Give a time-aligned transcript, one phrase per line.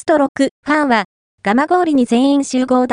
[0.00, 1.04] スト6、ファンは
[1.42, 2.88] ガ、蒲郡に全員集合だ。